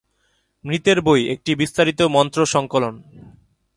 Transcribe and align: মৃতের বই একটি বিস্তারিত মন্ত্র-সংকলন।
মৃতের 0.65 1.01
বই 1.01 1.21
একটি 1.29 1.51
বিস্তারিত 1.55 2.01
মন্ত্র-সংকলন। 2.01 2.95